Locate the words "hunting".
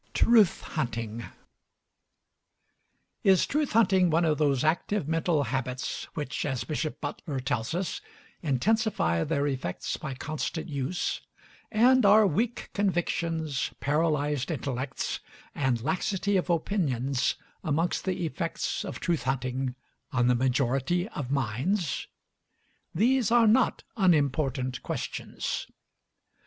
0.73-1.25, 3.73-4.09, 19.25-19.75